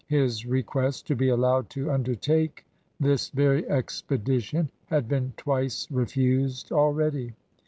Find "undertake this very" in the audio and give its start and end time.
1.91-3.69